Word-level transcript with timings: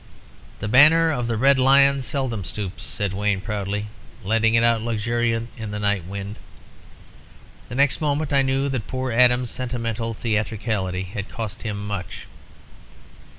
"'The 0.61 0.67
banner 0.67 1.11
of 1.11 1.27
the 1.27 1.37
Red 1.37 1.59
Lion 1.59 2.01
seldom 2.01 2.43
stoops,' 2.43 2.83
said 2.83 3.13
Wayne, 3.13 3.39
proudly, 3.39 3.85
letting 4.23 4.55
it 4.55 4.63
out 4.63 4.81
luxuriantly 4.81 5.63
on 5.63 5.69
the 5.69 5.77
night 5.77 6.05
wind. 6.05 6.37
"The 7.69 7.75
next 7.75 8.01
moment 8.01 8.33
I 8.33 8.41
knew 8.41 8.67
that 8.67 8.87
poor 8.87 9.11
Adam's 9.11 9.51
sentimental 9.51 10.15
theatricality 10.15 11.03
had 11.03 11.29
cost 11.29 11.61
him 11.61 11.85
much. 11.85 12.25